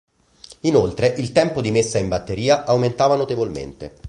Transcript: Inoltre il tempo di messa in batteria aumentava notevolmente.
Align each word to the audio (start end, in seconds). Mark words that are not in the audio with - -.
Inoltre 0.61 1.05
il 1.05 1.31
tempo 1.31 1.61
di 1.61 1.69
messa 1.69 1.99
in 1.99 2.07
batteria 2.07 2.65
aumentava 2.65 3.15
notevolmente. 3.15 3.93